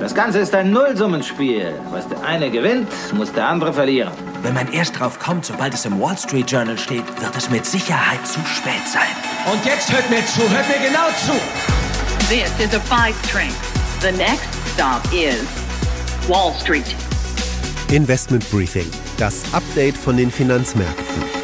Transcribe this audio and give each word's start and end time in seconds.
Das 0.00 0.14
Ganze 0.14 0.38
ist 0.38 0.54
ein 0.54 0.70
Nullsummenspiel. 0.70 1.74
Was 1.90 2.08
der 2.08 2.24
eine 2.24 2.50
gewinnt, 2.50 2.88
muss 3.12 3.30
der 3.34 3.46
andere 3.46 3.70
verlieren. 3.70 4.10
Wenn 4.42 4.54
man 4.54 4.72
erst 4.72 4.98
drauf 4.98 5.18
kommt, 5.18 5.44
sobald 5.44 5.74
es 5.74 5.84
im 5.84 6.00
Wall 6.00 6.16
Street 6.16 6.50
Journal 6.50 6.78
steht, 6.78 7.04
wird 7.20 7.36
es 7.36 7.50
mit 7.50 7.66
Sicherheit 7.66 8.26
zu 8.26 8.40
spät 8.46 8.88
sein. 8.90 9.02
Und 9.52 9.62
jetzt 9.66 9.92
hört 9.92 10.08
mir 10.08 10.24
zu, 10.24 10.40
hört 10.40 10.66
mir 10.68 10.88
genau 10.88 11.08
zu. 11.18 11.32
This 12.30 12.50
is 12.58 12.74
a 12.74 12.80
five 12.80 13.14
train. 13.30 13.52
The 14.00 14.10
next 14.12 14.48
stop 14.72 15.02
is 15.12 15.44
Wall 16.26 16.54
Street. 16.58 16.96
Investment 17.92 18.50
Briefing, 18.50 18.86
das 19.18 19.42
Update 19.52 19.98
von 19.98 20.16
den 20.16 20.30
Finanzmärkten. 20.30 21.39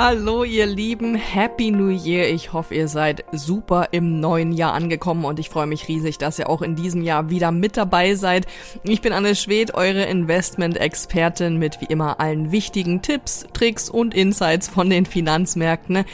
Hallo 0.00 0.44
ihr 0.44 0.66
Lieben, 0.66 1.16
Happy 1.16 1.72
New 1.72 1.88
Year. 1.88 2.28
Ich 2.28 2.52
hoffe, 2.52 2.72
ihr 2.72 2.86
seid 2.86 3.24
super 3.32 3.88
im 3.90 4.20
neuen 4.20 4.52
Jahr 4.52 4.72
angekommen 4.72 5.24
und 5.24 5.40
ich 5.40 5.48
freue 5.48 5.66
mich 5.66 5.88
riesig, 5.88 6.18
dass 6.18 6.38
ihr 6.38 6.48
auch 6.48 6.62
in 6.62 6.76
diesem 6.76 7.02
Jahr 7.02 7.30
wieder 7.30 7.50
mit 7.50 7.76
dabei 7.76 8.14
seid. 8.14 8.46
Ich 8.84 9.00
bin 9.00 9.12
Anne 9.12 9.34
Schwed, 9.34 9.74
eure 9.74 10.04
Investment-Expertin 10.04 11.56
mit 11.56 11.80
wie 11.80 11.86
immer 11.86 12.20
allen 12.20 12.52
wichtigen 12.52 13.02
Tipps, 13.02 13.44
Tricks 13.52 13.90
und 13.90 14.14
Insights 14.14 14.68
von 14.68 14.88
den 14.88 15.04
Finanzmärkten. 15.04 16.04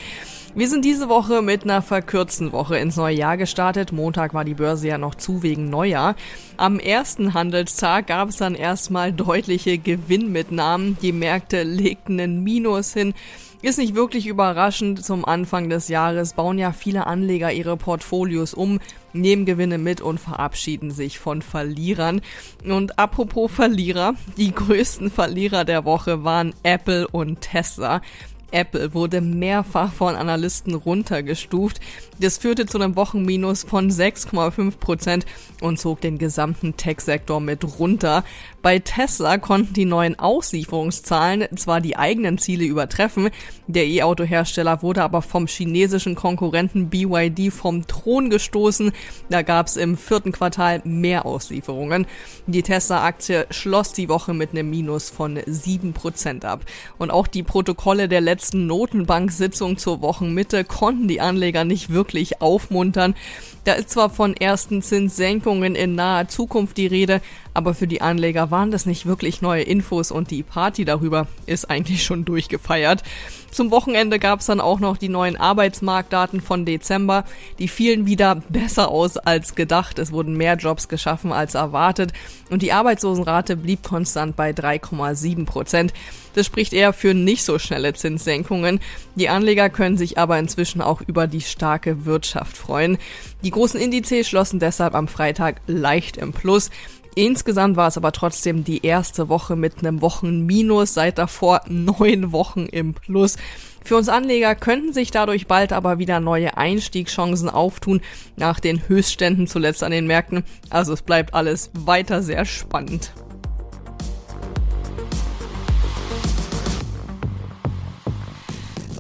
Wir 0.57 0.69
sind 0.69 0.85
diese 0.85 1.09
Woche 1.09 1.43
mit 1.43 1.65
einer 1.65 1.83
verkürzten 1.83 2.53
Woche 2.53 2.79
ins 2.79 2.95
neue 2.95 3.17
Jahr 3.17 3.37
gestartet. 3.37 3.91
Montag 3.91 4.35
war 4.35 4.45
die 4.45 4.55
Börse 4.55 4.87
ja 4.87 4.99
noch 4.99 5.17
zu 5.17 5.43
wegen 5.43 5.69
Neujahr. 5.69 6.15
Am 6.57 6.79
ersten 6.79 7.35
Handelstag 7.35 8.07
gab 8.07 8.29
es 8.29 8.37
dann 8.37 8.55
erstmal 8.55 9.13
deutliche 9.13 9.79
Gewinnmitnahmen. 9.79 10.97
Die 11.03 11.11
Märkte 11.11 11.65
legten 11.65 12.21
einen 12.21 12.45
Minus 12.45 12.93
hin. 12.93 13.15
Ist 13.63 13.79
nicht 13.79 13.97
wirklich 13.97 14.29
überraschend. 14.29 15.05
Zum 15.05 15.25
Anfang 15.25 15.71
des 15.71 15.89
Jahres 15.89 16.35
bauen 16.35 16.59
ja 16.59 16.73
viele 16.73 17.09
Anleger 17.09 17.51
ihre 17.51 17.77
Portfolios 17.77 18.55
um, 18.55 18.79
nehmen 19.13 19.47
Gewinne 19.47 19.79
mit 19.79 20.03
und 20.03 20.21
verabschieden 20.21 20.93
sich 20.93 21.19
von 21.19 21.43
Verlierern. 21.43 22.21
Und 22.65 22.97
apropos 22.97 23.51
Verlierer, 23.51 24.15
die 24.37 24.55
größten 24.55 25.11
Verlierer 25.11 25.65
der 25.65 25.85
Woche 25.85 26.23
waren 26.23 26.55
Apple 26.63 27.09
und 27.09 27.41
Tesla. 27.41 28.03
Apple 28.55 28.95
wurde 28.95 29.21
mehrfach 29.21 29.93
von 29.93 30.15
Analysten 30.15 30.75
runtergestuft. 30.75 31.81
Das 32.21 32.39
führte 32.39 32.67
zu 32.67 32.79
einem 32.79 32.97
Wochenminus 32.97 33.65
von 33.65 33.91
6,5 33.91 34.79
Prozent 34.79 35.27
und 35.61 35.79
zog 35.79 36.01
den 36.01 36.19
gesamten 36.19 36.77
Tech-Sektor 36.77 37.41
mit 37.41 37.79
runter. 37.79 38.25
Bei 38.63 38.79
Tesla 38.79 39.39
konnten 39.39 39.75
die 39.75 39.85
neuen 39.85 40.19
Auslieferungszahlen 40.19 41.49
zwar 41.57 41.81
die 41.81 41.97
eigenen 41.97 42.39
Ziele 42.39 42.65
übertreffen, 42.65 43.31
der 43.67 43.87
E-Auto-Hersteller 43.87 44.83
wurde 44.83 45.03
aber 45.03 45.23
vom 45.23 45.47
chinesischen 45.47 46.15
Konkurrenten 46.15 46.91
BYD 46.91 47.51
vom 47.51 47.87
Thron 47.87 48.29
gestoßen. 48.29 48.93
Da 49.31 49.41
gab 49.41 49.69
es 49.69 49.77
im 49.77 49.97
vierten 49.97 50.33
Quartal 50.33 50.83
mehr 50.85 51.25
Auslieferungen. 51.25 52.07
Die 52.47 52.63
Tesla-Aktie 52.63 53.47
schloss 53.51 53.95
die 53.95 54.11
Woche 54.11 54.35
mit 54.35 54.51
einem 54.51 54.69
Minus 54.69 55.09
von 55.09 55.41
7 55.47 55.95
Prozent 55.95 56.45
ab. 56.45 56.61
Und 56.99 57.11
auch 57.11 57.27
die 57.27 57.43
Protokolle 57.43 58.07
der 58.07 58.21
letzten 58.21 58.44
letzten 58.45 58.67
Notenbank-Sitzung 58.67 59.79
zur 59.79 60.03
Wochenmitte 60.03 60.65
konnten 60.65 61.09
die 61.09 61.23
Anleger 61.23 61.65
nicht 61.65 61.89
wirklich 61.89 62.43
aufmuntern. 62.43 63.15
Da 63.65 63.73
ist 63.73 63.89
zwar 63.89 64.11
von 64.11 64.37
ersten 64.37 64.83
Zinssenkungen 64.83 65.75
in 65.75 65.95
naher 65.95 66.29
Zukunft 66.29 66.77
die 66.77 66.87
Rede, 66.87 67.23
aber 67.55 67.73
für 67.73 67.87
die 67.87 68.03
Anleger 68.03 68.51
waren 68.51 68.71
das 68.71 68.85
nicht 68.85 69.07
wirklich 69.07 69.41
neue 69.41 69.63
Infos 69.63 70.11
und 70.11 70.31
die 70.31 70.43
Party 70.43 70.85
darüber 70.85 71.27
ist 71.47 71.71
eigentlich 71.71 72.05
schon 72.05 72.27
durchgefeiert. 72.27 73.03
Zum 73.51 73.71
Wochenende 73.71 74.19
gab 74.19 74.41
es 74.41 74.47
dann 74.47 74.61
auch 74.61 74.81
noch 74.81 74.99
die 74.99 75.09
neuen 75.09 75.39
Arbeitsmarktdaten 75.39 76.43
von 76.43 76.67
Dezember. 76.67 77.25
Die 77.59 77.69
fielen 77.69 78.05
wieder 78.05 78.43
besser 78.51 78.91
aus 78.91 79.17
als 79.17 79.55
gedacht. 79.55 79.99
Es 79.99 80.13
wurden 80.13 80.37
mehr 80.37 80.57
Jobs 80.57 80.89
geschaffen 80.89 81.33
als 81.33 81.55
erwartet 81.55 82.13
und 82.51 82.61
die 82.61 82.73
Arbeitslosenrate 82.73 83.57
blieb 83.57 83.83
konstant 83.85 84.37
bei 84.37 84.51
3,7 84.51 85.47
Prozent. 85.47 85.95
Das 86.35 86.47
spricht 86.47 86.73
eher 86.73 86.93
für 86.93 87.15
nicht 87.15 87.45
so 87.45 87.59
schnelle 87.61 87.95
Zinssenkungen. 87.95 88.34
Die 89.15 89.29
Anleger 89.29 89.71
können 89.71 89.97
sich 89.97 90.19
aber 90.19 90.39
inzwischen 90.39 90.81
auch 90.81 91.01
über 91.07 91.27
die 91.27 91.41
starke 91.41 92.05
Wirtschaft 92.05 92.57
freuen. 92.57 92.99
Die 93.43 93.51
großen 93.51 93.81
Indizes 93.81 94.29
schlossen 94.29 94.59
deshalb 94.59 94.95
am 94.95 95.09
Freitag 95.09 95.61
leicht 95.67 96.17
im 96.17 96.33
Plus. 96.33 96.71
Insgesamt 97.17 97.77
war 97.77 97.89
es 97.89 97.97
aber 97.97 98.11
trotzdem 98.11 98.65
die 98.65 98.85
erste 98.85 99.29
Woche 99.29 99.55
mit 99.55 99.79
einem 99.79 100.01
Wochenminus, 100.01 100.95
seit 100.95 101.19
davor 101.19 101.61
neun 101.69 102.33
Wochen 102.33 102.67
im 102.67 102.95
Plus. 102.95 103.37
Für 103.85 103.97
uns 103.97 104.09
Anleger 104.09 104.55
könnten 104.55 104.93
sich 104.93 105.11
dadurch 105.11 105.47
bald 105.47 105.73
aber 105.73 105.99
wieder 105.99 106.19
neue 106.19 106.57
Einstiegschancen 106.57 107.49
auftun, 107.49 108.01
nach 108.37 108.59
den 108.59 108.89
Höchstständen 108.89 109.47
zuletzt 109.47 109.85
an 109.85 109.93
den 109.93 110.07
Märkten. 110.07 110.43
Also 110.71 110.93
es 110.93 111.03
bleibt 111.03 111.35
alles 111.35 111.71
weiter 111.75 112.23
sehr 112.23 112.47
spannend. 112.47 113.13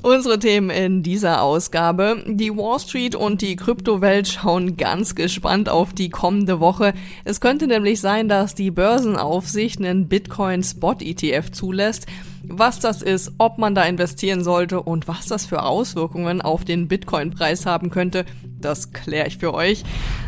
Unsere 0.04 0.38
Themen 0.38 0.68
in 0.68 1.02
dieser 1.02 1.40
Ausgabe. 1.40 2.22
Die 2.26 2.54
Wall 2.54 2.78
Street 2.78 3.14
und 3.14 3.40
die 3.40 3.56
Kryptowelt 3.56 4.28
schauen 4.28 4.76
ganz 4.76 5.14
gespannt 5.14 5.70
auf 5.70 5.94
die 5.94 6.10
kommende 6.10 6.60
Woche. 6.60 6.92
Es 7.24 7.40
könnte 7.40 7.66
nämlich 7.66 8.02
sein, 8.02 8.28
dass 8.28 8.54
die 8.54 8.70
Börsenaufsicht 8.70 9.78
einen 9.78 10.06
Bitcoin 10.06 10.62
Spot 10.62 10.96
ETF 11.00 11.52
zulässt. 11.52 12.04
Was 12.46 12.80
das 12.80 13.00
ist, 13.00 13.32
ob 13.38 13.56
man 13.56 13.74
da 13.74 13.84
investieren 13.84 14.44
sollte 14.44 14.82
und 14.82 15.08
was 15.08 15.24
das 15.24 15.46
für 15.46 15.62
Auswirkungen 15.62 16.42
auf 16.42 16.66
den 16.66 16.86
Bitcoin-Preis 16.86 17.64
haben 17.64 17.88
könnte, 17.88 18.26
das 18.60 18.92
kläre 18.92 19.28
ich 19.28 19.38
für 19.38 19.54
euch. 19.54 19.84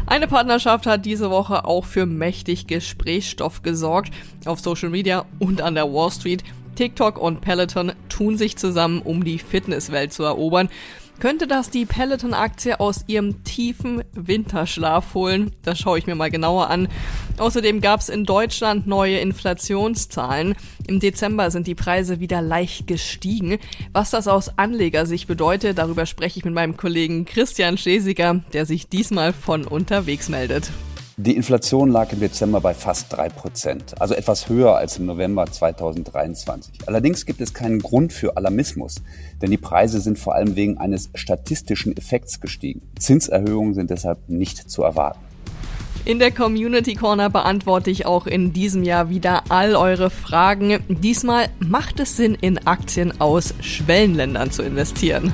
Eine 0.07 0.27
Partnerschaft 0.27 0.87
hat 0.87 1.05
diese 1.05 1.31
Woche 1.31 1.67
auch 1.67 1.85
für 1.85 2.07
mächtig 2.07 2.67
Gesprächsstoff 2.67 3.61
gesorgt 3.61 4.11
auf 4.47 4.61
Social 4.61 4.89
Media 4.89 5.27
und 5.39 5.61
an 5.61 5.75
der 5.75 5.93
Wall 5.93 6.11
Street. 6.11 6.45
TikTok 6.77 7.19
und 7.19 7.41
Peloton 7.41 7.93
tun 8.09 8.39
sich 8.39 8.57
zusammen, 8.57 9.03
um 9.03 9.25
die 9.25 9.39
Fitnesswelt 9.39 10.13
zu 10.13 10.23
erobern. 10.23 10.69
Könnte 11.19 11.47
das 11.47 11.71
die 11.71 11.87
Peloton-Aktie 11.87 12.79
aus 12.79 13.05
ihrem 13.07 13.43
tiefen 13.43 14.05
Winterschlaf 14.13 15.15
holen? 15.15 15.51
Das 15.63 15.79
schaue 15.79 15.99
ich 15.99 16.07
mir 16.07 16.15
mal 16.15 16.31
genauer 16.31 16.69
an. 16.69 16.89
Außerdem 17.39 17.81
gab 17.81 18.01
es 18.01 18.11
in 18.11 18.25
Deutschland 18.25 18.87
neue 18.87 19.19
Inflationszahlen. 19.19 20.55
Im 20.87 21.01
Dezember 21.01 21.51
sind 21.51 21.67
die 21.67 21.75
Preise 21.75 22.21
wieder 22.21 22.43
leicht 22.43 22.87
gestiegen. 22.87 23.59
Was 23.95 24.11
das 24.11 24.29
aus 24.29 24.59
Anlegersicht 24.59 25.27
bedeutet, 25.27 25.79
darüber 25.79 26.05
spreche 26.05 26.39
ich 26.39 26.45
mit 26.45 26.55
meinem 26.55 26.77
Kollegen 26.77 27.25
Christian 27.25 27.79
Schlesiger, 27.79 28.43
der 28.53 28.67
sich 28.67 28.89
diesmal 28.91 29.33
von 29.33 29.65
unterwegs 29.65 30.29
meldet. 30.29 30.71
Die 31.19 31.34
Inflation 31.34 31.88
lag 31.88 32.12
im 32.12 32.21
Dezember 32.21 32.60
bei 32.60 32.75
fast 32.75 33.10
drei 33.10 33.31
Prozent, 33.31 33.99
also 33.99 34.12
etwas 34.12 34.50
höher 34.50 34.77
als 34.77 34.99
im 34.99 35.06
November 35.06 35.47
2023. 35.47 36.87
Allerdings 36.87 37.25
gibt 37.25 37.41
es 37.41 37.54
keinen 37.54 37.78
Grund 37.78 38.12
für 38.12 38.37
Alarmismus, 38.37 38.97
denn 39.41 39.50
die 39.50 39.56
Preise 39.56 40.03
sind 40.03 40.19
vor 40.19 40.34
allem 40.34 40.56
wegen 40.56 40.77
eines 40.77 41.09
statistischen 41.15 41.97
Effekts 41.97 42.43
gestiegen. 42.43 42.82
Zinserhöhungen 42.99 43.72
sind 43.72 43.88
deshalb 43.88 44.28
nicht 44.28 44.71
zu 44.71 44.82
erwarten. 44.82 45.21
In 46.04 46.19
der 46.19 46.32
Community 46.32 46.94
Corner 46.94 47.31
beantworte 47.31 47.91
ich 47.91 48.04
auch 48.04 48.27
in 48.27 48.53
diesem 48.53 48.83
Jahr 48.83 49.09
wieder 49.09 49.44
all 49.48 49.75
eure 49.75 50.10
Fragen. 50.10 50.81
Diesmal 50.88 51.48
macht 51.60 51.98
es 51.98 52.19
Sinn, 52.19 52.37
in 52.38 52.66
Aktien 52.66 53.22
aus 53.22 53.54
Schwellenländern 53.62 54.50
zu 54.50 54.62
investieren. 54.62 55.33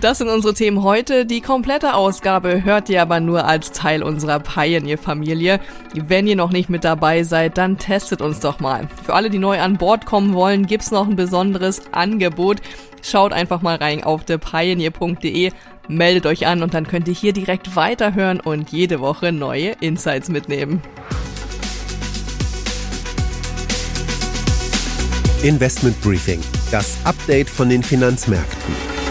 Das 0.00 0.18
sind 0.18 0.28
unsere 0.28 0.54
Themen 0.54 0.84
heute. 0.84 1.26
Die 1.26 1.40
komplette 1.40 1.94
Ausgabe 1.94 2.62
hört 2.62 2.88
ihr 2.88 3.02
aber 3.02 3.18
nur 3.18 3.44
als 3.46 3.72
Teil 3.72 4.04
unserer 4.04 4.38
Pioneer-Familie. 4.38 5.58
Wenn 5.94 6.28
ihr 6.28 6.36
noch 6.36 6.52
nicht 6.52 6.70
mit 6.70 6.84
dabei 6.84 7.24
seid, 7.24 7.58
dann 7.58 7.78
testet 7.78 8.22
uns 8.22 8.38
doch 8.38 8.60
mal. 8.60 8.88
Für 9.04 9.14
alle, 9.14 9.28
die 9.28 9.38
neu 9.38 9.60
an 9.60 9.78
Bord 9.78 10.06
kommen 10.06 10.34
wollen, 10.34 10.66
gibt's 10.66 10.92
noch 10.92 11.08
ein 11.08 11.16
besonderes 11.16 11.82
Angebot. 11.92 12.60
Schaut 13.02 13.32
einfach 13.32 13.60
mal 13.60 13.74
rein 13.74 14.04
auf 14.04 14.24
thepioneer.de, 14.24 15.50
meldet 15.88 16.26
euch 16.26 16.46
an 16.46 16.62
und 16.62 16.74
dann 16.74 16.86
könnt 16.86 17.08
ihr 17.08 17.14
hier 17.14 17.32
direkt 17.32 17.74
weiterhören 17.74 18.38
und 18.38 18.70
jede 18.70 19.00
Woche 19.00 19.32
neue 19.32 19.70
Insights 19.80 20.28
mitnehmen. 20.28 20.80
Investment 25.42 26.00
Briefing, 26.00 26.38
das 26.70 26.98
Update 27.02 27.50
von 27.50 27.68
den 27.68 27.82
Finanzmärkten. 27.82 29.01